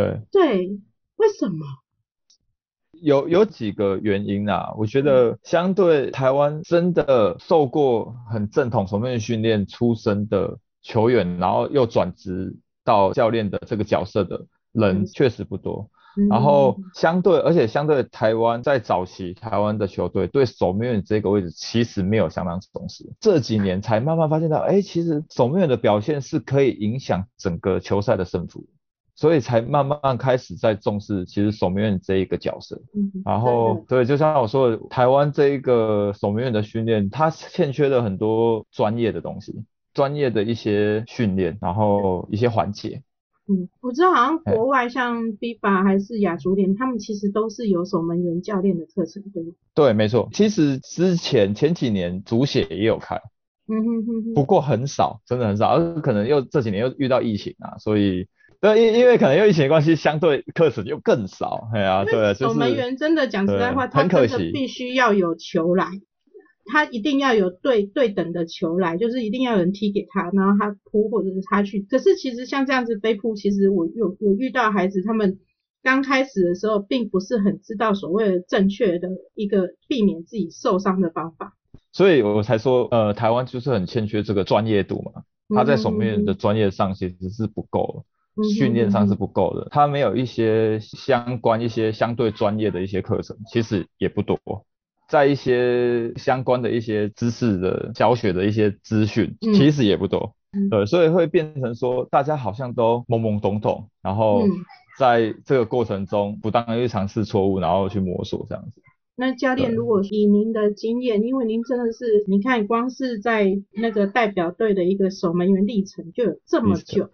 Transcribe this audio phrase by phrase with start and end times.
[0.00, 0.78] 对，对，
[1.16, 1.66] 为什么？
[3.02, 12.54] 有有几个原因啊，我觉得相对台湾真的受过很正统守门员训练出身的球员，然后又转职
[12.84, 15.90] 到教练的这个角色的人确实不多。
[16.28, 28.66] 然后相对，而且相对台湾在早期台湾的球队对守门员这个位置其实没有相当重视，这几年才慢慢发现到，哎，其实守门员的表现是可以影响整个球赛的胜负。
[29.20, 32.80] 所以才慢慢开始在重视，其实守门员这一个角色。
[32.94, 43.02] 嗯，然后对，就像我说的，台湾这一个守门员的训练，它欠缺了很多专业的东西，专业的一些训练，然后一些环节。
[43.46, 49.52] 嗯，我知道好像国外像 FIBA 还是亚足联，他们其实都是有守门员教练的课程，对吗？
[49.74, 50.30] 对，没错。
[50.32, 53.16] 其实之前前几年足协也有开，
[53.68, 58.26] 嗯哼哼哼，不过很少，真的很少，而可能又这几年又遇到疫情啊，所以。
[58.60, 61.70] 对，因因为可能因为疫情关系，相对课程就更少。
[61.72, 65.86] 哎呀，对，守门员真的讲实在话，他真的必须要有球来，
[66.66, 71.80] 他一定要有对对等的球来，就是一定要有人踢给他，然后他扑或者是他去。
[71.88, 75.38] 可是其实像这样子飞扑，其实我有有遇到孩子，他们
[75.82, 81.56] 刚开始的时候并不是很知道所谓的正确的一个避免自己受伤的方法。
[81.92, 85.22] 所以我才说，呃，台湾就是很欠缺这个专业度嘛，
[85.56, 88.04] 他在守门员的专业上其实是不够。
[88.56, 94.38] 训练上是不够的，他没有一些相关、一些相对专业的一些课程，其实也不多。
[95.08, 100.34] 在一些相关的一些知识的教学的一些资讯，其实也不多。
[100.70, 104.44] 对，所以会变成说，大家好像都懵懵懂懂，然后
[104.98, 108.82] 在这个过程中不断的去尝试错误，然后去摸索这样子。
[109.16, 117.10] 那教练，如果以您的经验，因为您真的是，你看光是在那个代表队的一个守门员历程就有这么久。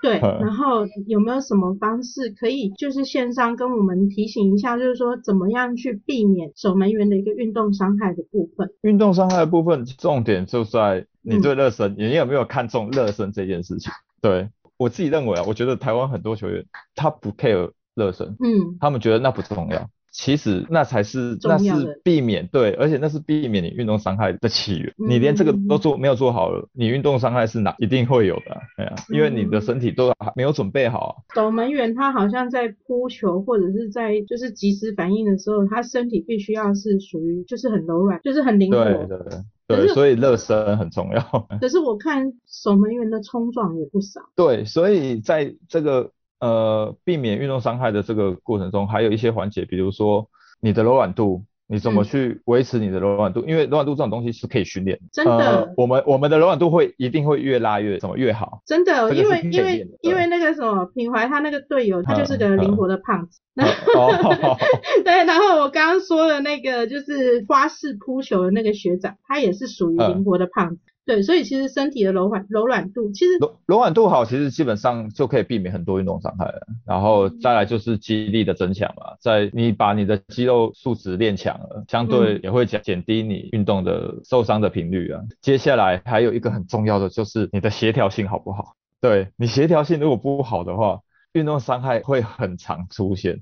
[0.00, 8.70] 对，然后有没有什么方式可以就是线上跟我们提醒一下，就是说怎么样去避免守门员的一个运动伤害的部分？
[8.82, 13.92] 运动伤害的部分，重点就在你对热身，你有没有看重热身这件事情？
[14.20, 19.88] 对我自己认为啊，我觉得台湾很多球员他不 care 热身，嗯，他们觉得那不重要。
[20.10, 24.92] 其实那才是那是避免对，而且那是避免你运动伤害的起源。
[24.96, 31.24] 你连这个都做没有做好了，你运动伤害是哪一定会有的，对啊，因为你的身体都还没有准备好。
[31.34, 38.82] 守门员他好像在扑球或者是在就是及时反应的时候，他身体必须要是属于就是很柔软，就是很灵活。
[38.84, 39.18] 对对
[39.86, 41.48] 对，所以热身很重要。
[41.60, 44.22] 可是我看守门员的冲撞也不少。
[44.34, 46.10] 对，所以在这个。
[46.40, 50.28] 呃，避免运动伤害的这个过程中，还有一些环节，比如说
[50.60, 53.44] 你的柔软度，你怎么去维持你的柔软度？
[53.46, 54.98] 因为柔软度这种东西是可以训练。
[55.12, 58.62] 真的，我们我们的柔软度会一定会越拉越怎么越好。
[58.66, 63.40] 真的，因为因为因为那个什么品怀他那个队友，他就是个灵活的胖子。
[65.04, 70.80] 对，然后我刚刚说的那个就是花式扑球的那个学长，他也是属于灵活的胖子。
[71.08, 76.66] 对，所以其实身体的柔软柔软度，其实柔柔软度好，其实基本上就可以避免很多运动伤害了。
[76.84, 85.22] 然后再来就是肌力的增强嘛，在你把你的肌肉素质练强了，相对也会减减低你运动的受伤的频率啊。
[85.40, 88.74] 接下来还有一个很重要的就是你的协调性好不好？
[89.00, 91.00] 对你协调性如果不好的话，
[91.32, 93.40] 运动伤害会很常出现。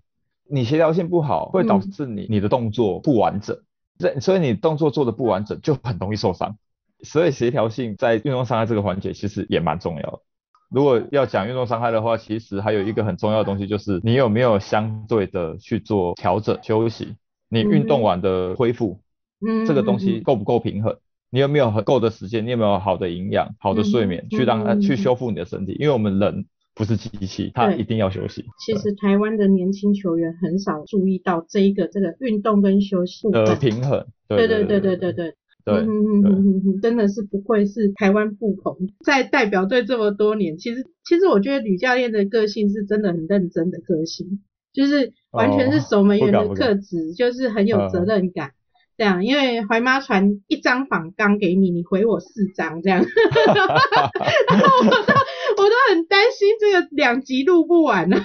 [0.49, 3.59] 你协调性不好，会导致你你的动作不完整，
[3.99, 6.57] 这所以你动作做的不完整，就很容易受伤。
[7.03, 10.21] 所以协调性在运动伤害这个环节其实也蛮重要的。
[10.69, 17.15] 如果要讲运动伤害的话，其实还有一个很重要的东西，就是你有没有相对的去做调整休息，
[17.49, 19.01] 你运动完的恢复，
[19.47, 20.97] 嗯，这个东西够不够平衡？
[21.31, 22.45] 你有没有很够的时间？
[22.45, 25.77] 你有没有好的营养、好的睡眠去让它去修复你的身体？
[25.79, 28.45] 因为我们人不是机器，它一定要休息。
[28.59, 34.05] 其实台湾的年轻球员很少注意到这一个这个运动跟休息的平衡。
[34.29, 35.35] 对对对对对对。
[35.67, 48.53] 对，嗯嗯嗯嗯真的是不愧是台湾布棚，在代表队这么多年，其实其实我觉得吕教练的个性是真的很认真的个性，就是完全是守门员的特质，就是很有责任感。
[48.97, 53.05] 这样，因为怀妈传一张访纲给你，你回我四张这样，
[54.49, 58.23] 然后我都我都很担心这个两集录不完呢。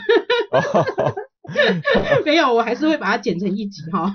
[2.24, 4.14] 没有，我还是会把它剪成一集哈。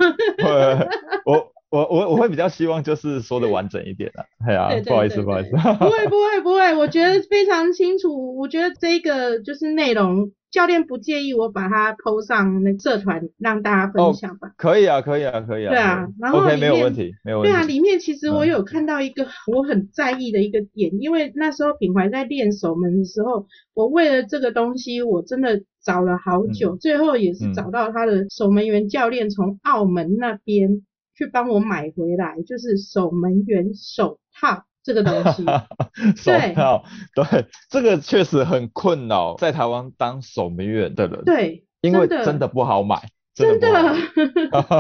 [1.27, 1.56] 我。
[1.77, 14.53] 我我我会比较希望就是说的完整一点啊，哎呀，不好意思不好意思， 不会不会不会，我觉得非常清楚，我觉得这个就是内容，教练不介意我把它抛上那社团让大家分享吧？
[14.57, 30.83] 可以啊可以啊可以啊，对啊，然后 OK 没有问题没有问题，对啊，里面其实我有看到一个我很在意的一个点，因为那时候品怀在练守门的时候，我为了这个东西我真的找了好久，最后也是找到他的守门员教练从澳门那边。
[31.17, 35.45] 去帮我买回来，就是守门员手套这个东西。
[36.15, 36.85] 手套，
[37.15, 41.25] 对，这个确实很困扰在台湾当守门员的人。
[41.25, 43.69] 对，因为真的不好买，真的，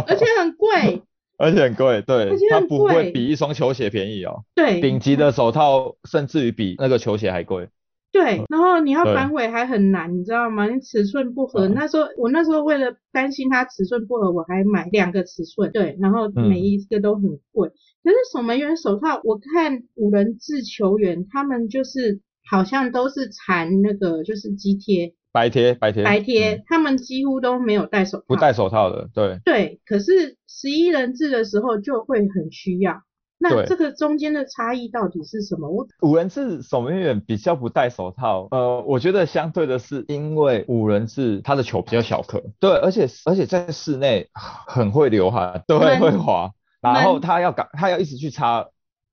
[0.06, 1.02] 而且很贵，
[1.38, 4.44] 而且很贵，对，它不会比一双球鞋便宜哦。
[4.54, 7.68] 对，顶级的手套甚至于比那个球鞋还贵。
[8.16, 10.66] 对，然后你要反悔还很难，你知道吗？
[10.66, 17.22] 你尺寸不合，那时候我那时候为了担心它尺寸不合，我还买两个尺寸，对，然后每一个都很
[17.52, 17.68] 贵。
[17.68, 29.80] 可是守门员手套，我看五人制球员他们就是好像都是缠那个就是肌贴，白贴白贴白贴，他们几乎都没有戴手套，不戴手套的，对对。
[29.84, 33.02] 可是十一人制的时候就会很需要。
[33.38, 35.68] 那这个中间的差异到底是什么？
[35.68, 46.50] 我五人制守门员比较不戴手套，呃，我觉得相对的是因为五人制他的球比较小颗，对，而且而且在室内很会流汗，对，会滑，
[46.80, 48.66] 然后他要赶，他要一直去擦，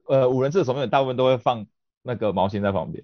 [0.07, 1.65] 呃，五人制守门员大部分都会放
[2.01, 3.03] 那个毛巾在旁边，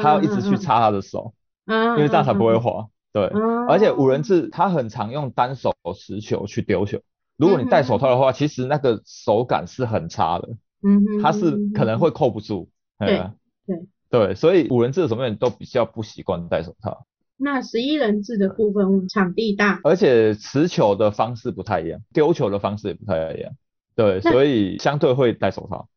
[0.00, 1.34] 他要一直去擦他的手，
[1.66, 3.30] 因为这样才不会滑，对，
[3.68, 7.00] 而且五人制他很常用单手持球去丢球。
[7.36, 13.30] 如果你戴手套的话，其实那个手感是很差的，嗯哼，它是可能会扣不住，对
[13.66, 13.86] 对。
[14.10, 17.04] 对，所以五人制的守门员都比较不习惯戴手套。
[17.36, 23.52] 那十一人制的部分场地大，而且持球的方式不太一样，丢球的方式也不太一样，
[23.96, 25.88] 对，所以相对会戴手套，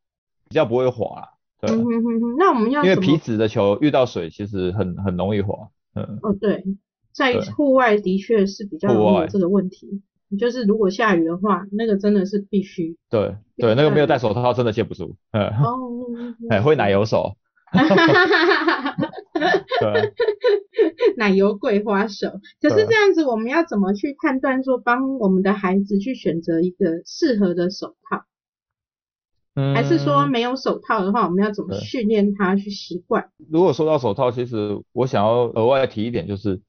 [0.50, 1.30] 比较不会滑。
[1.62, 1.70] 对，
[2.40, 6.64] 那我们要因为皮质的球遇到水其实很很容易滑，嗯，哦对，
[7.12, 10.02] 在户外的确是比较有这个问题。
[10.38, 12.98] 就是如果下雨的话，那个真的是必须。
[13.10, 15.16] 对对，那个没有戴手套真的接不住。
[15.32, 15.48] 嗯。
[15.48, 16.06] 哦。
[16.50, 17.38] 哎，会奶油手。
[17.72, 18.96] 哈哈哈哈哈。
[19.80, 20.14] 对。
[21.16, 28.26] 奶油桂花手，可是这样子，我们要怎么去判断说帮我们的孩子去选择一个适合的手套？
[29.56, 29.74] 嗯。
[29.74, 33.30] 还是说没有手套的话，我们要怎么训练他去习惯？
[33.50, 36.60] 如果说到手套，其实我想要额外提一点，就是。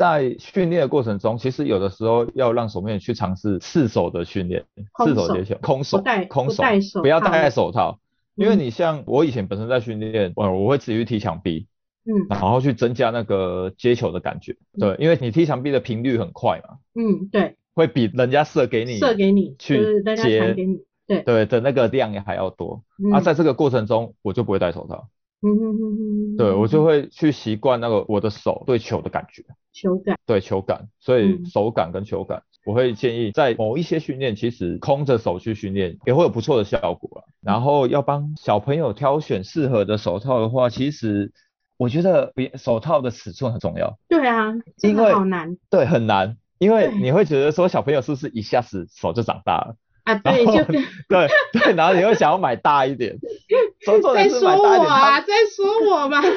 [0.00, 4.64] 在训练的过程中，其实有的时候要让守门员去尝试赤手的训练，
[5.04, 5.28] 赤手。
[5.36, 6.64] 接球，空手，空手，
[7.02, 7.98] 不要戴手套，
[8.34, 11.66] 因为你像我以前本身在训练，我我会自己去踢墙壁，
[12.06, 22.82] 嗯，然后去增加那个接球的感觉，对，因为你踢墙壁的频率很快嘛，嗯，对，会比人家射给你，射给你去接，给你对，对的那个量也还要多，
[23.12, 25.08] 啊，在这个过程中我就不会戴手套。
[25.42, 26.80] 嗯哼哼哼，对我就。
[26.84, 37.24] 会去习惯那个我的手对球的感觉，球感，对球感，所以手感跟球感，我会建议在某一些训练，其实空着手去训练也会有不错的效果。
[37.42, 41.32] 然后要帮小朋友挑选适合的手套的话，其实
[41.76, 43.98] 我觉得比手套的尺寸很重要。
[44.08, 49.76] 对啊，因为好难，对，很难，因为你会觉得说小朋友是不是一下子手就长大了？
[50.04, 50.64] 啊，对，就
[51.08, 53.16] 对对，然后你又想要买大一点，
[54.14, 56.22] 再说我啊，再说我吧？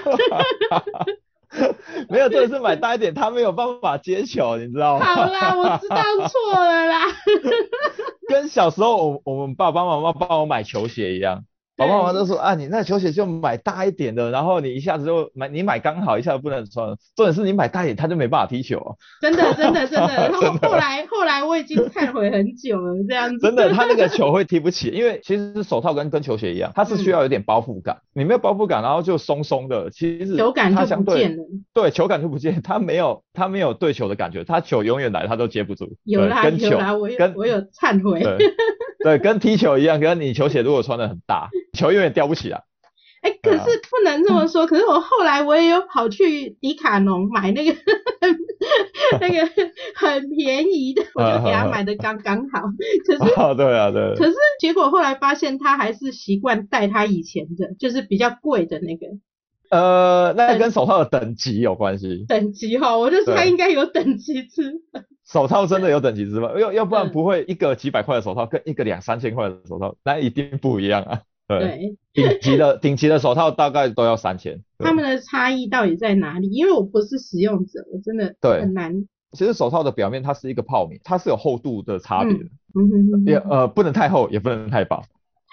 [2.10, 5.06] 没有，这的是买大一点，他没有办法接球，你知道吗？
[5.06, 7.06] 好啦，我知道错了啦。
[8.28, 11.44] 跟小时候我我们爸爸妈妈帮我买球鞋一样。
[11.84, 16.88] 爸爸妈妈都说啊，你那球鞋就买大一点的，然后你一下子就买，你买刚好一下子不能穿。
[17.16, 18.96] 重点是你买大一点，他就没办法踢球啊。
[19.22, 20.08] 真的，真的，真的。
[20.30, 23.40] 然后后来，后来我已经忏悔很久了，这样子。
[23.40, 27.98] 真的，他那个球会踢不起，因为其实手套跟跟球鞋一样，它是需要有点包覆感。
[28.14, 31.44] 你没有包覆感，然后就松松的，其实球感就不见了。
[31.74, 35.94] 对，球感就不见，他没有，他没有对球的感觉，他球永远来，他都接不住。
[36.04, 38.24] 有啦，有啦，我有，我有忏悔。
[39.04, 42.64] 对，跟踢球一样，跟你球鞋如果穿的很大，球永远吊不起来。
[43.22, 44.68] 哎，可是不能这么说。
[44.68, 47.74] 可是我后来我也有跑去迪卡侬买那个
[49.22, 49.50] 那个
[49.96, 52.62] 很便宜的，我就给他买的刚刚好。
[53.08, 54.14] 可是，对啊，对。
[54.16, 59.08] 可是结果后来发现他还是习惯带他以前的，就是比较贵的那个。
[59.74, 62.26] 呃，那跟手套的等级有关系。
[62.28, 65.04] 等级哈，我就说它应该有等级之分。
[65.26, 71.22] 手套真的有等级之分，要要不然不会一个几百块的手套跟一个两三千块的手套，那一定不一样啊。
[71.48, 74.62] 对，顶级的顶级的手套大概都要三千。
[74.78, 76.50] 他们的差异到底在哪里？
[76.50, 79.08] 因为我不是使用者，我真的很难。
[79.32, 82.44] 其实手套的表面它是一个泡棉，它是有厚度的差别的。
[82.76, 85.04] 嗯哼也呃不能太厚，也不能太薄。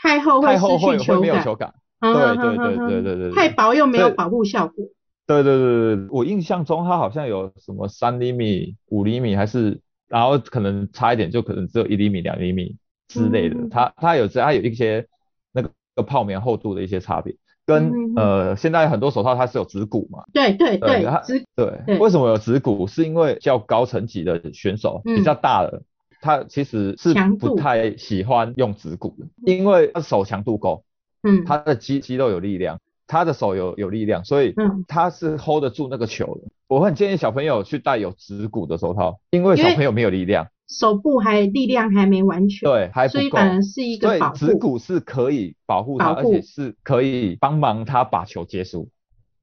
[0.02, 1.74] 太厚会失去球感。
[2.00, 3.32] 对对对对对对。
[3.32, 4.86] 太薄又没有保护效果。
[5.26, 12.76] 对对对对我印象中它好像有什么三厘米、五厘米，还是然后可能差一点就可能只有一厘米、两厘米
[13.08, 13.56] 之类的。
[13.70, 15.06] 它它有它有一些
[15.52, 17.36] 那个泡棉厚度的一些差别。
[17.66, 20.24] 跟呃，现在很多手套它是有指骨嘛？
[20.32, 21.98] 对对对，指对。
[21.98, 22.88] 为什么有指骨？
[22.88, 25.82] 是因为较高层级的选手比较大的，
[26.20, 30.82] 他其实是不太喜欢用指骨的，因为他手强度够，
[31.22, 34.54] 嗯，他的肌肌肉有力量，他的手有有力量，所以
[34.88, 36.48] 他是 hold 得住那个球的。
[36.68, 40.48] 我很建议小朋友去戴有指骨的手套，因为小朋友没有力量。
[40.68, 44.36] 手部还力量还没完全，对，还不够，所以反而是一个保护。
[44.36, 48.88] 指骨是可以保护他，而且是可以帮忙他把球接住。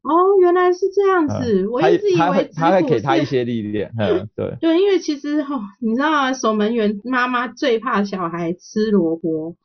[0.03, 3.91] 哦，原来是这样子，我一直以为他会给他一些力量。
[4.00, 4.55] 嗯，对。
[4.62, 9.57] 对，因为其实哈，你知道啊，守门员妈妈最怕小孩吃萝卜。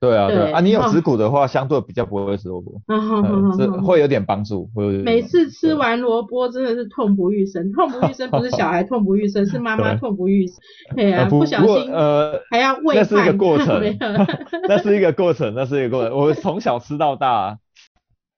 [0.00, 2.80] 对啊，对啊，你有子骨的话，相对比较不会吃萝卜，
[3.58, 4.70] 这会有点帮助。
[5.04, 10.56] 每次吃完萝卜真的是痛不欲生，痛不欲生不是小孩 痛不欲生，是妈妈痛不欲生。
[10.96, 13.78] 对啊，不小心呃还要喂那是一个过程，
[14.66, 16.16] 那是一个过程，那是一个过程。
[16.16, 17.58] 我从小吃到大。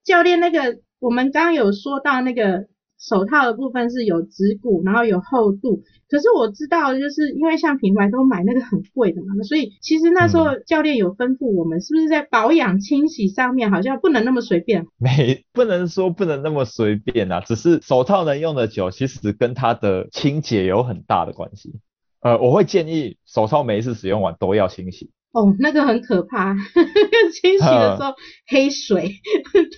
[0.05, 2.72] 教练，那个我们刚刚有说到那个。
[3.03, 5.83] 手套的部分是有指骨，然后有厚度。
[6.09, 14.87] 可是我知道，就是因为像品牌都买那个很贵的嘛，所以其实那时候教练有吩咐我们，是不是在保养清洗上面好像不能那么随便？
[14.99, 21.81] 没，不能说不能那么随便啊，只是手套能用的久，其实跟它的清洁有很大的关系。
[22.21, 25.11] 呃，我会建议手套每一次使用完都要清洗。
[25.33, 26.55] 哦，那个很可怕，
[27.33, 28.13] 清洗的时候
[28.47, 29.11] 黑水。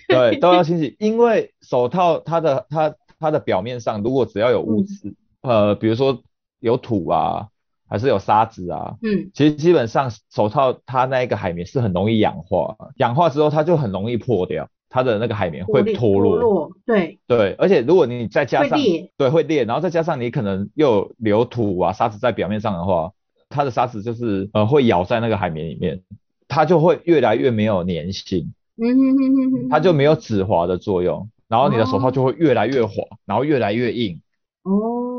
[0.09, 2.95] 对， 都要清洗，因为手套它的它。
[3.25, 6.23] 它的表面上如果只要有污渍，呃，比如说
[6.61, 7.49] 有土啊，
[7.89, 17.19] 还是有沙子啊，嗯，其实基本上手套它那一个海绵是很容易氧化，氧化之后它就很容易破掉，它的那个海绵会脱落，对。
[17.27, 18.79] 对，而且如果你再加上
[19.17, 23.13] 对会裂，然后再加上你可能又留土啊沙子在表面上的话，
[23.49, 26.03] 它的沙子就是呃会咬在那个海绵里面，
[26.47, 31.31] 它就会越来越没有粘性，嗯哼哼哼哼，它就没有止滑的作用。
[31.49, 32.93] 然后你的手套就会越来越滑，
[33.27, 34.21] 然后越来越硬。
[34.63, 35.19] 哦，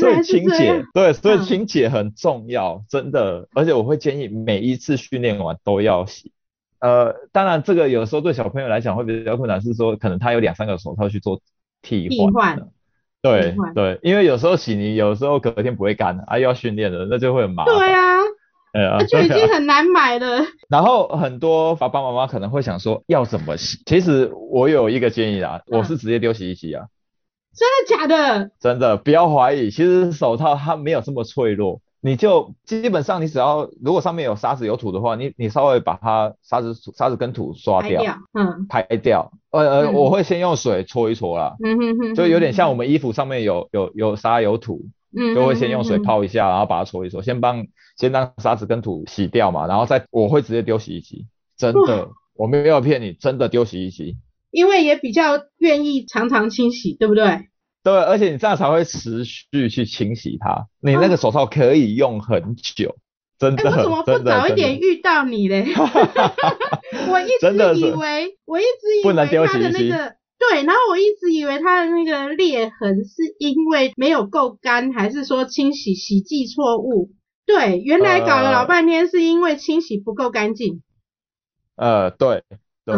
[0.00, 3.48] 所以清洁对，所以清洁很重要，真的。
[3.54, 6.32] 而且我会建议每一次训练完都要洗。
[6.80, 11.40] 呃，当然这个有时候对小朋友来讲会比较困难，是说可能他有两三个手套去做
[11.82, 12.68] 替换。
[13.22, 17.74] 对对，因为有时候洗泥有时候隔天不会干啊，又要训练了，那就会很麻烦。
[17.76, 18.16] 对啊。
[18.72, 20.44] 那就已经很难买了。
[20.68, 23.78] 然后很多爸爸妈妈可能会想说，要怎么洗？
[23.86, 26.86] 其实我有一个建议啦，我是直接丢洗衣机啊。
[27.54, 28.50] 真的假的？
[28.60, 29.70] 真的，不要怀疑。
[29.70, 38.02] 其实手套它没有这么脆弱，你就基本上你只要如果上面有沙子有土的话，你你稍微把它沙子沙子跟土刷掉，
[38.34, 39.32] 嗯，拍掉。
[39.50, 44.82] 呃呃，我会先用水搓一搓啦，嗯哼哼，就有点像我们衣服上面有有有沙有土。
[45.18, 47.64] 嗯，就会先用水泡一下，然后把它搓一搓，先帮
[47.98, 51.26] 先让沙子跟土洗掉嘛，然后再我会直接丢洗衣机，
[51.56, 54.16] 真的，我没有骗你，真的丢洗衣机，
[54.52, 57.48] 因为也比较愿意常常清洗，对不对？
[57.82, 62.96] 对，而且你这样才会持续去清洗它，你那个手套可以用很久，
[63.38, 63.64] 真的。
[63.64, 65.66] 为什么不早一点遇到你嘞？
[67.10, 70.14] 我一直以为，我一直以为他的那个。
[70.38, 77.10] 对，然后我一直以为它的那个裂痕是因为没有够干，还是说清洗洗剂错误？
[77.48, 80.82] 对，原来搞了老半天是因为清洗不够干净。
[81.76, 82.44] 呃，对
[82.84, 82.94] 对，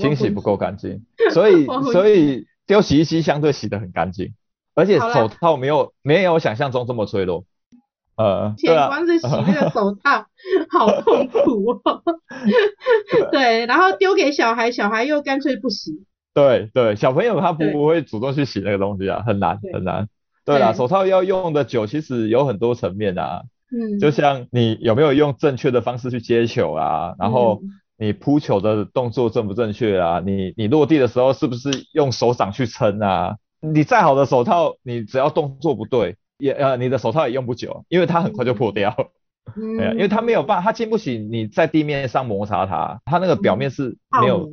[0.00, 4.34] 清洗不够干净，所以所以丢洗衣机相对洗得很干净，
[4.74, 7.44] 而且手套没有没有想象中这么脆弱。
[8.16, 10.26] 呃，对啊，光是洗那个手套
[10.68, 12.02] 好痛苦哦。
[13.30, 16.04] 对，然后丢给小孩，小孩又干脆不洗。
[16.34, 20.08] 对对，小朋友他不会主动去洗那个东西啊，很难很难。
[20.44, 23.42] 对啦，手套要用的久，其实有很多层面啊。
[23.72, 27.62] 嗯，就像你有没有用正确的方式去接球啊，然后
[27.96, 33.36] 你扑球的动作正不正确啊，你你落地的时候是不是用手掌去撑啊？
[33.60, 38.94] 你再好的手套，你只要动作不对，也呃你的手套也用不久，因为它很快就破掉。
[39.56, 44.50] 嗯， 对啊，因为它没有办法，它经不起你在地面上摩擦它，它那个表面是没有，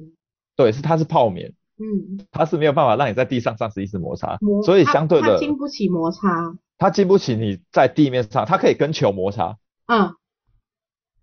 [0.55, 1.53] 对，是它是泡棉。
[1.79, 9.57] 嗯，它是没有办法让你在地上上时一直摩擦，所以相对的，它经不起摩擦，它经不起你在地面上，它可以跟球摩擦，
[9.87, 10.13] 嗯，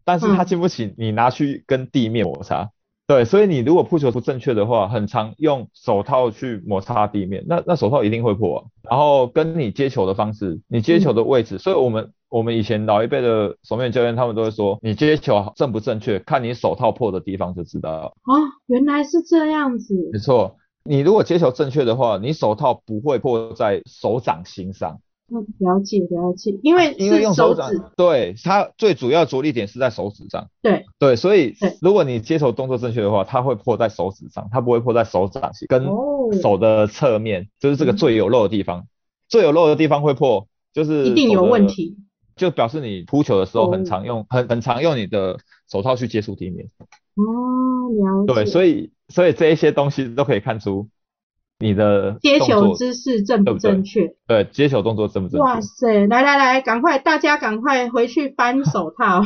[0.05, 2.71] 但是它经不起你拿去跟地面摩擦。
[3.09, 8.69] 对，所以你如果扑球不正确的话，很常用手套去摩擦地面，那那手套一定会破。
[8.83, 18.15] 然后跟你接球的方式，你接球的位置，所以我们我们以前老一辈的守门员教练他们都会说，你接球正不正确，看你手套破的地方就知道。
[18.25, 18.35] 哦，
[18.67, 19.95] 原来是这样子。
[20.13, 25.01] 没错，你如果接球正确的话，你手套不会破在手掌心上。
[25.29, 27.63] 嗯，了解了解，因为因为用手指，
[27.97, 30.85] 对它最主要着力点是在手指上，对。
[31.01, 35.85] 对，所以如果你接球动作正确的话，它会破在手指上，它不会破在手掌心跟
[36.41, 38.87] 手的侧面，就是这个最有肉的地方，
[39.29, 41.97] 最有肉的地方会破，就是一定有问题，
[42.37, 45.39] 就表示你扑球的时候很常用很很常用你的
[45.71, 46.69] 手套去接触地面。
[47.17, 47.25] 哦，
[47.91, 48.35] 了解。
[48.35, 50.89] 对，所以所以这一些东西都可以看出。
[51.59, 54.15] 你的接球姿势正不正确？
[54.27, 55.43] 对，接球动作正不正确？
[55.43, 59.23] 哇塞，来来来，赶快，大家赶快回去翻手套。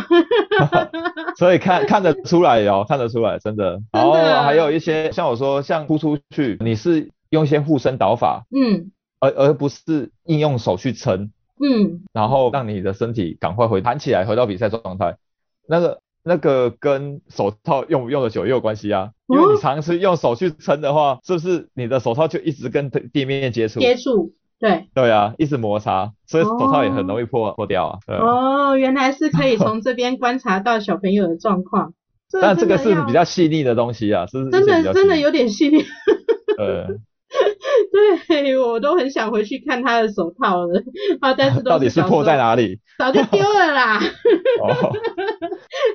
[1.36, 3.82] 所以看看得出来哦，看得出来，真的。
[3.90, 15.16] 然后还有一些像我说，像扑出去，你是用一些护身导法，嗯，而而不是硬用手去撑，嗯，然后让你的身体赶快回弹起来，回到比赛状态。
[15.68, 16.00] 那个。
[16.22, 23.80] 那个跟手套用不用的久也有关系啊，因为你长时用手去撑的话，是不是你的手套就一直跟地面接触？
[23.80, 24.90] 接触，对。
[24.92, 27.98] 对啊，一直摩擦，所以手套也很容易破破掉啊。
[28.06, 31.94] 哦，原来是可以从这边观察到小朋友的状况。
[32.30, 35.82] 但这个是比较细腻的东西啊，是真的真的有点细腻。
[36.58, 36.98] 对。
[38.28, 40.82] 对，我都很想回去看他的手套了。
[41.20, 42.80] 啊，但是 到底是破在哪里？
[42.98, 43.98] 早就丢了啦。
[44.62, 44.92] 哦。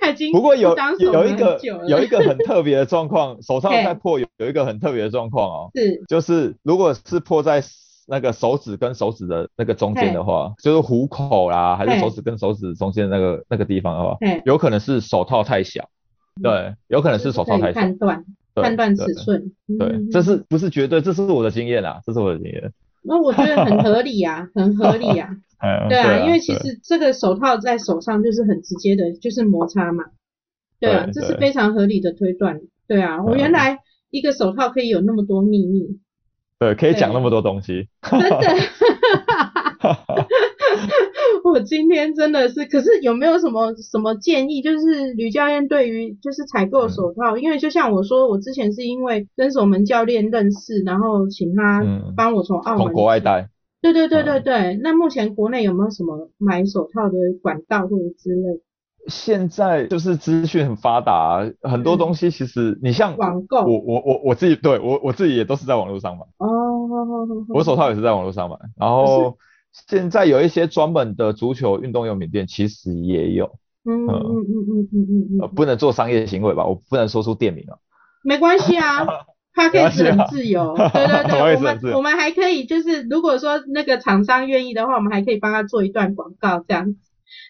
[0.09, 6.01] 已经不过有有一个有一个很特别的状况，手套在破有有一个很特别的状况哦，是。
[6.07, 7.61] 就是如果是破在
[8.07, 15.89] 那个手指跟手指的那个中间的话，就是虎口啦，还是手指跟手指中间那个那个地方的话，有可能是手套太小，
[16.41, 17.81] 对，有可能是手套太小。
[17.81, 18.23] 判断
[18.55, 21.01] 判断尺寸，对，这是不是绝对？
[21.01, 22.71] 这是我的经验啦，这是我的经验。
[23.03, 25.29] 那我觉得很合理啊，很合理啊。
[25.89, 30.05] 对啊，因为其实这个手套在手上就是很直接的，就是摩擦嘛。
[30.79, 32.61] 对啊，这是非常合理的推断。
[32.87, 35.99] 对啊，我原来一个手套可以有那么多秘密。
[36.59, 37.87] 对，可以讲那么多东西。
[38.01, 38.39] 真的。
[41.43, 44.61] 我今天真的是，可是有没有什么什么建议？
[44.61, 51.83] 就是吕教练对于就是采购手套，因为就像我说，我之前是因为跟守门教练认识，然后请他
[52.15, 53.49] 帮我从澳门从国外带。
[53.81, 58.61] 对对对对对，那目前国内有没有什么买手套的管道或者之类？
[59.07, 66.23] 现在就是资讯很发达，很多东西其实你像网购，我我我我自己对我我自己也都是在网络上买。
[66.39, 66.49] 哦，
[67.53, 69.37] 我手套也是在网络上买，然后
[69.87, 73.57] 现在有一些专门的足球运动用品店，其实也有。
[73.83, 76.65] 嗯嗯嗯嗯嗯嗯嗯，不能做商业行为吧？
[76.65, 77.77] 我不能说出店名啊。
[78.23, 79.05] 没关系啊。
[79.57, 86.99] 他可以很自由，对对对， 我们我们还可以就是，如果说那个厂商愿意的话，我们还可以帮他做一段广告这样子。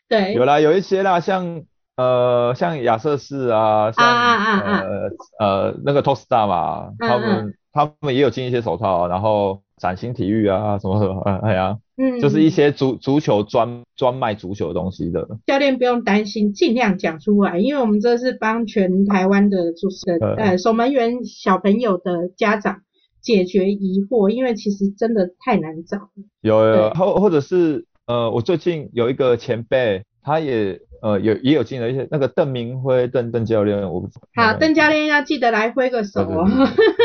[0.08, 1.64] 对，有啦，有一些啦，像
[1.98, 5.10] 呃像亚瑟士啊，像呃
[5.40, 11.80] 呃那个 Tostar 嘛，他们他们也有进一些手套，然后崭新体育啊什么什么，哎呀。
[11.97, 15.27] 嗯，就是一些足足球专专卖足球东西的。
[15.45, 20.58] 教练不用担心，尽量讲出来，因为我们这是帮全台湾的主的呃。
[20.58, 22.81] 守门员小朋友的家长
[23.21, 26.10] 解决疑惑，因为其实真的太难找了。
[26.41, 30.80] 有有，或或者是呃，我最近有一个前辈，他也。
[31.02, 36.48] 呃，有也有进了一些那个邓明辉邓邓教练，我好，邓教练要记得来挥个手哦。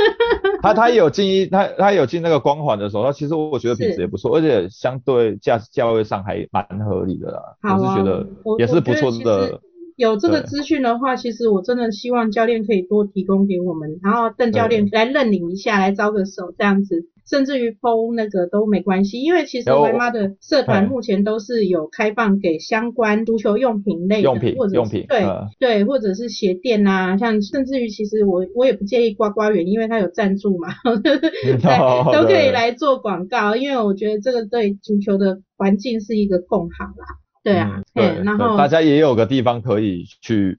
[0.63, 7.43] 他他也有进一他他有进那个光环的时候，他其实我觉得品质也不错，而且相对价价位上还蛮合理的啦。
[7.63, 8.27] 我是觉得
[8.59, 9.61] 也是不错的。
[9.97, 17.05] 有这个资讯的话，其实我真的希望教练可以多提供给我们，然后邓教练来认领一下，来招个手这样子。
[17.31, 25.25] 甚至于剖那个都没关系，因为其实维妈的社团目前都是有开放给相关足球用品类的，或者是对
[25.61, 37.07] 对，或者是鞋垫啊，像甚至于其实我我也不介意刮刮园，因为它有赞助嘛， 对，都可以来做广告，因为我觉得这个对足球的环境是一个共好啦，
[37.45, 40.59] 对啊，对，然后大家也有个地方可以去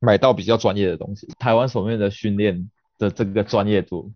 [0.00, 4.10] 买到比较专业的东西，台湾所面的训练的这个专业度。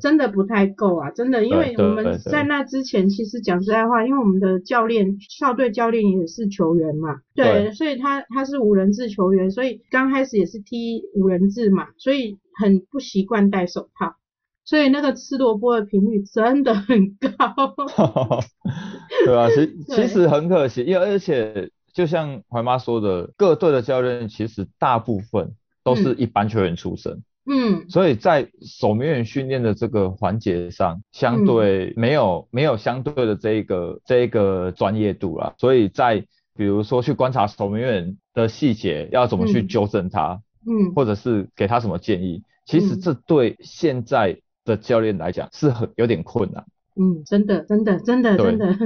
[0.00, 14.16] 真的不太够啊，真的，因为我们在那之前，其实讲实在话，因为我们的教练校队教练也是球员嘛，对，所以他他是五人制球员，所以刚开始也是踢五人制嘛，所以很不习惯戴手套，
[14.64, 17.76] 所以那个吃萝卜的频率真的很高。
[19.24, 27.12] 对啊，其 其实很可惜，因为而且就像怀妈说的，各队的教练其实大部分都是一般球员出身。
[27.12, 27.22] 嗯，
[27.88, 35.54] 所以在守门员训练的这个环节上，相对没有没有相对的这一个这一个专业度啦。
[35.58, 46.64] 所以在比如说去观察守门员的细节，要怎么去纠正他，嗯，或者是给他什么建议，其实这对现在的教练来讲是很有点困难。
[46.94, 48.76] 嗯，真的真的真的真的，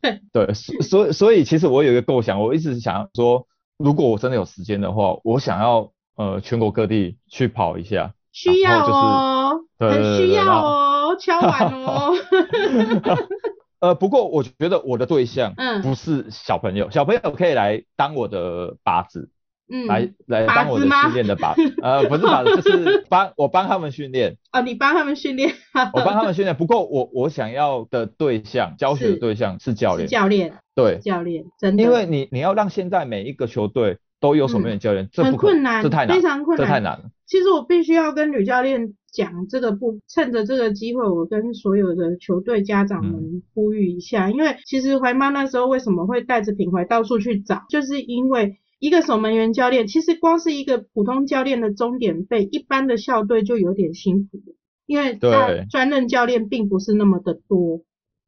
[0.00, 3.46] 对 对，所以所以其实我有一个构想，我一直想说，
[3.78, 5.90] 如果我真的有时间的话，我想要。
[6.22, 12.12] 呃，全国各地去跑一下，需要哦，很需要哦，敲碗哦。
[13.80, 19.30] 呃，不过我觉得我的对象，嗯，不是小朋友，小朋友可以来当我的靶子，
[19.68, 24.36] 嗯，来来当我的训练的靶，呃，不是靶子，就是 帮我帮他们训练。
[24.52, 25.52] 哦，你帮他们训练？
[25.92, 26.56] 我帮他们训练。
[26.56, 30.06] 不过我我想要的对象，教学的对象是教练。
[30.06, 30.54] 教练。
[30.76, 31.00] 对。
[31.00, 31.82] 教练，真的。
[31.82, 33.98] 因为你你要让现在每一个球队。
[34.22, 37.10] 都有守门员教练，很困难，这太难，非常困难，这太难了。
[37.26, 54.54] 其实我必须要跟吕教练讲这个不，趁着这个机会，我跟所有的球队家长们呼吁一下，因为其实怀妈那时候为什么会带着品怀到处去找，就是因为一个守门员教练，其实光是一个普通教练的终点费，一般的校队就有点辛苦了，
[54.86, 57.82] 因为他专任教练并不是那么的多。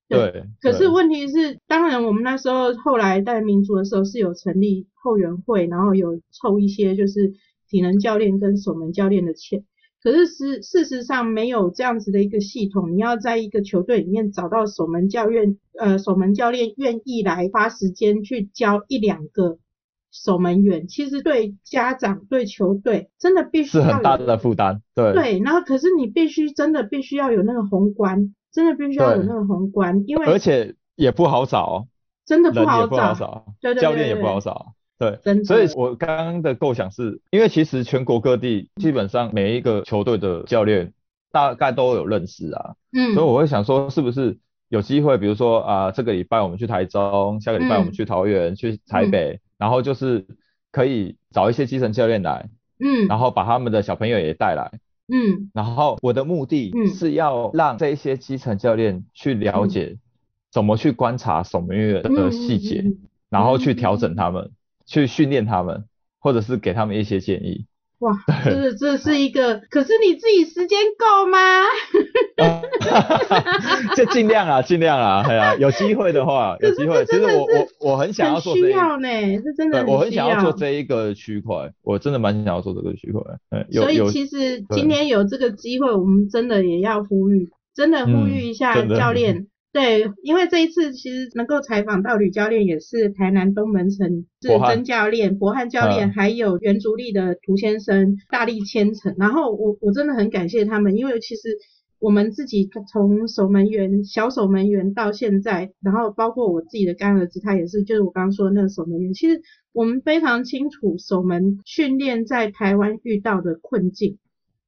[0.07, 7.33] 对，可是问题是，当然我们那时候后来带民族的时候是有成立后援会，然后有凑一些就是
[7.69, 9.65] 体能教练跟守门教练的钱。
[10.03, 19.57] 可是事事实上没有这样子的一个系统，你要在一个球队里面找到守门教练，呃，守门教练愿意来花时间去教一两个
[20.13, 24.83] 守门员，其实对家长对球队真的必须是很大的负担。
[24.95, 28.35] 对对，然后可是你必须真的必须要有那个宏观。
[28.55, 31.89] 真的必须要有那个宏观，因为而且也不好找，
[32.25, 33.45] 真的不好找，
[33.81, 40.93] 教练也不好找，对，所以我刚刚的构想是，因为其实全国各地基本上每一个球队的教练
[41.33, 44.39] 大概都有认识啊，嗯，所以我会想说，是不是
[44.69, 50.25] 有机会，比如说啊，这个礼拜我们去台中，下个礼拜我们去桃园，去台北，然后就是
[50.71, 54.79] 可以找一些基层教练来，嗯，然后把他们的小朋友也带来。
[55.07, 59.99] 嗯，然后我的目的是要让这些基层教练去了解
[60.51, 62.85] 怎么去观察守门员的细节，
[63.29, 64.53] 然后去调整他们，
[64.87, 65.85] 去训练他们，
[66.19, 67.67] 或者是给他们一些建议。
[68.01, 68.13] 哇，
[68.45, 71.39] 这这是一个，可是你自己时间够吗？
[73.97, 77.05] 就尽量啊，尽量啊， 对啊，有机会的话，有机会。
[77.07, 79.09] 其实我我我很想要做这个呢，
[79.43, 79.85] 是真的。
[79.87, 83.23] 我很想要做这一个区块，我真的蛮想要做这个区块。
[83.51, 89.47] 嗯，所以其实今天有这个机会，我们真的也要呼吁，真的呼吁一下教练。
[89.75, 99.17] 对，因为这一次其实能够采访到吕教练，也是台南东门城是曾教练、博汉教练，还有原竹力的涂先生大力牵成。
[99.19, 101.59] 然后我我真的很感谢他们，因为其实
[101.99, 109.13] 我们自己从守门员、小守门员到现在，然后包括我自己的干儿子，他也是，就是我刚刚说的那个守门员。
[109.13, 114.19] 其实我们非常清楚守门训练在台湾遇到的困境，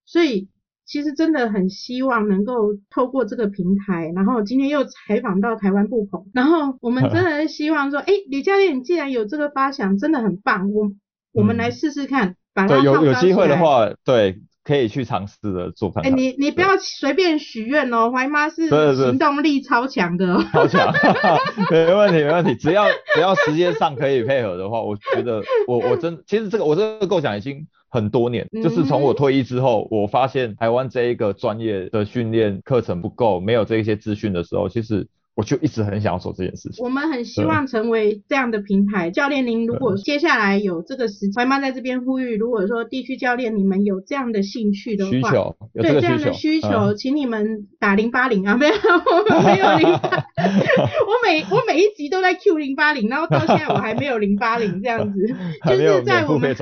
[0.05, 0.49] 所以。
[0.87, 10.93] 其实真的很希望能够透过这个平台，然后今天又采访到台湾布棚，然后我们真的是希望说，哎，李教练，你既然有这个发想，真的很棒，我
[11.33, 16.05] 我们来试试看，把它有有机会的话，对，可以去尝试的做看。
[16.05, 20.93] 哎，你你不要随便许愿哦，怀妈是行动力超强的， 超强，
[21.71, 27.67] 没问题没问题，只要只要时间上可以配合的话，我觉得 我我真其实这个我这个构想已经。
[27.89, 35.07] 很多年，就是从我退役之后，我发现台湾这一个专业的训练课程不够，没有这一些资讯的时候，其实。
[35.37, 36.83] 我就一直很想要做这件事情。
[36.83, 39.11] 我们很希望成为这样的平台。
[39.11, 49.87] 教练，您如果接下来有这个时，怀妈在这边呼吁，如果说地区教练你们有这样的兴趣的话，需求，对这样的需求，请你们打零八零啊，没有，我们没有零。
[49.87, 55.35] 我每 我每一集都在 Q 零八零，然后到现在我还没有零八零这样子，
[55.69, 56.47] 就是在我们。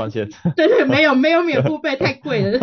[0.56, 2.58] 对对，没有没有免付费，太贵了。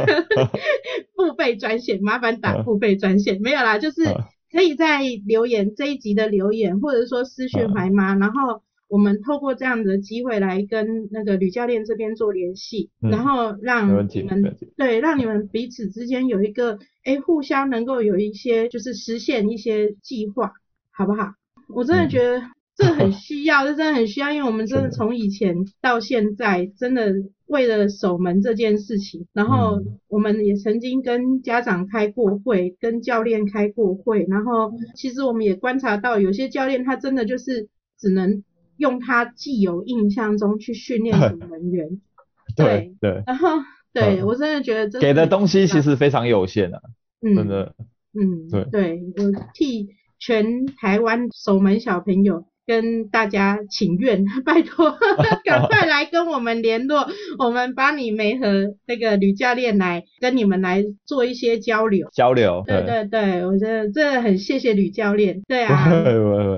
[1.15, 4.03] 付费专线，麻烦打付费专线，没有啦，就是。
[4.51, 20.53] 可以在留言这一集的留言，或者说私讯怀妈，然后我们透过这样的机会来跟那个吕教练这边做联系，然后让你们对让你们彼此之间有一个哎互相能够有一些就是实现一些计划，
[20.91, 21.33] 好不好？
[21.67, 22.41] 我真的觉得。
[22.81, 27.13] 这很 需要，这真的很需要，因为我们真的从以前到现在，真的
[27.45, 38.43] 为了守门这件事情，然后我们也曾经跟家长开过会，跟教练开过会，然后其实我们也观察到，有些教练他真的就是只能
[38.77, 42.01] 用他既有印象中去训练守门员。
[42.57, 43.23] 对 对。
[43.27, 43.47] 然后，
[43.93, 46.81] 对我真的觉得给的东西其实非常有限啊，
[47.21, 47.75] 真的。
[48.13, 49.89] 嗯，对，对我替
[50.19, 52.45] 全台湾守门小朋友。
[52.67, 54.95] 跟大家请愿， 拜托，
[55.43, 57.07] 赶快来跟我们联络，
[57.39, 62.07] 我们帮你媒和那个吕教练来跟你们来做一些交流。
[62.13, 65.41] 交流，对对对，我觉得真的很谢谢吕教练。
[65.47, 65.89] 对啊，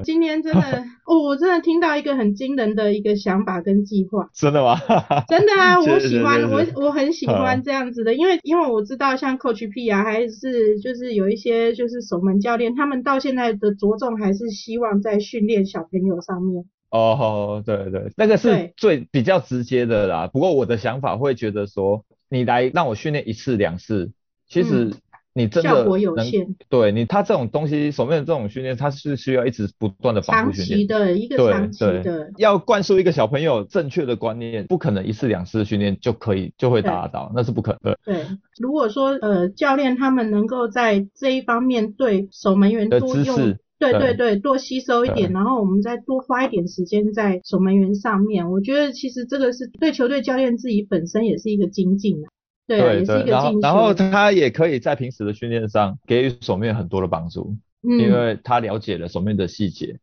[0.04, 0.62] 今天真的，
[1.08, 4.28] 哦，我真的听到一个很惊人的一个想法跟计划。
[4.34, 4.76] 真的吗？
[5.30, 15.88] 真的啊，我喜欢，我我很喜欢这样子的，因为因为我知道像 Coach P 啊，还是就是有一些就是守门教练，他们到现在的着重还是希望在训练小。
[16.00, 20.28] 朋友上面哦，对对，那个是最比较直接的啦。
[20.28, 24.12] 不过我的想法会觉得说，你来让我训练一次两次，
[24.48, 24.92] 其实
[25.34, 26.56] 你真的效果有限。
[26.70, 30.88] 对你，他这种东西，手面的这种训练，它是需要一直不断的反复训练。
[30.88, 37.98] 长期的一个长期的，要灌输一个小朋友正确的观念，不可能一次两次训练就可以就会达到，那是不可能。
[38.06, 38.24] 对，
[38.60, 43.58] 如果说呃教练他们能够在这一方面对守门员多用。
[43.92, 48.50] 对对对，多吸收一点，然后我们再多花一点时间在守门员上面。
[48.50, 52.30] 我觉得其实这个是对球队教练自己本身也是一个精进啊。
[52.66, 60.00] 对，也是一个进然后他也可以在平时的训练上给予守门员很多的帮助，因为他了解了守门员的细节，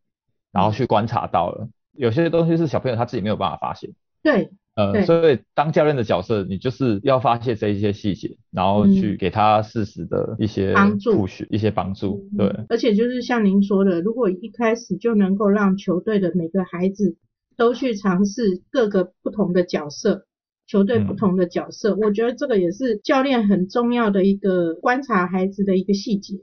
[0.53, 3.91] 然后去观察到了有些东西是小朋友他自己没有办法发现。
[4.23, 4.51] 对。
[4.77, 12.29] 呃，所以当教练的角色，你就是要发现这一些细节，然后去给他适时的一些帮助，一些帮助。
[12.39, 17.17] 对，而且就是像您说的，如果一开始就能够让球队的每个孩子
[17.57, 20.25] 都去尝试各个不同的角色，
[20.67, 26.37] 球队不同的角色，我觉得这个也是教练很重要的一个观察孩子的一个细节。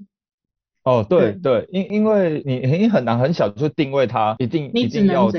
[0.87, 5.29] 哦，对对，因因为你你很难很小就定位他一定一定要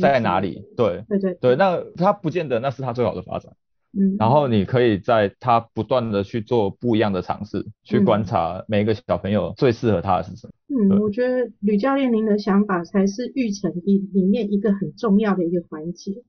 [0.00, 3.52] 在哪里，对对对对，那他不见得那是他最好的发展，
[3.96, 10.52] 嗯，然后你可以在他不断的去做不一样的尝试，去观察每一个小朋友最适合他的是什么。
[10.68, 16.24] 嗯，我觉得吕教练您的想法才是育成里里面一个很重要的一个环节。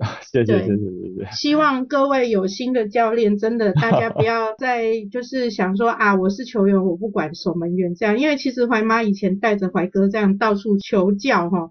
[0.30, 1.30] 谢谢谢谢谢谢。
[1.32, 11.68] 希望各位有心的教练，真的大家不要再就是想说啊，我是球员，我不管守门员这样，因为其实怀妈以前带着怀哥这样到处求教哈，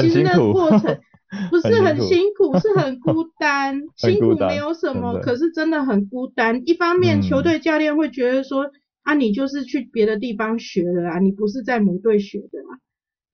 [0.00, 0.98] 其实那过程
[1.50, 6.62] 不是很辛苦，是 很孤单，辛苦没有什么，可是真的很孤单。
[6.66, 8.70] 一方面球队教练会觉得说
[9.02, 12.78] 啊，你就是去别的地方学的啊，你不是在母队学的啊，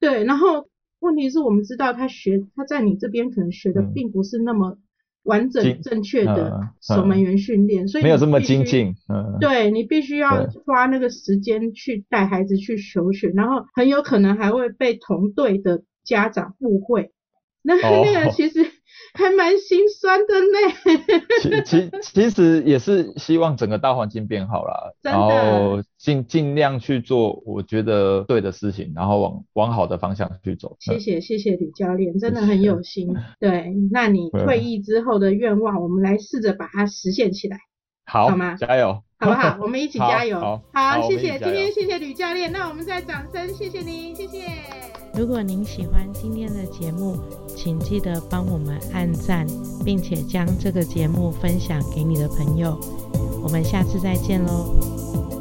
[0.00, 0.68] 对，然后。
[1.00, 4.78] 问题是我们知道他学他在你这边可能学的并不是那么
[5.22, 8.94] 完整正确的守门员训练，所以没有这么精进。
[9.08, 17.12] 嗯，对你必须要花那个时间去带孩子去求学，然后很有可能还会被同队的家长误会。
[17.62, 18.75] 那 那个其实。
[19.14, 21.62] 还蛮心酸的呢。
[21.62, 30.76] 其其 其实也是希望整个大环境变好了，然后尽尽量去做我觉得对的事情，然后往往好的方向去走。
[30.80, 33.14] 谢谢谢谢吕教练，真的很有心。
[33.40, 37.58] 对，那你退役之后的愿望，我们来试着把它实现起来，
[38.04, 38.54] 好好吗？
[38.56, 39.58] 加油，好不好？
[39.62, 40.40] 我们一起加油。
[40.72, 44.95] 好，谢谢今天谢谢吕教练，那我们再掌声谢谢您，谢谢。
[45.16, 47.16] 如果您喜欢今天的节目，
[47.56, 49.46] 请记得帮我们按赞，
[49.82, 52.78] 并且将这个节目分享给你的朋友。
[53.42, 55.35] 我们下次再见喽。